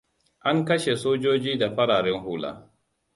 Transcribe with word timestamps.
An 0.41 0.65
kashe 0.65 0.95
sojoji 0.95 1.57
da 1.57 1.69
fararen 1.75 2.19
hula. 2.23 2.69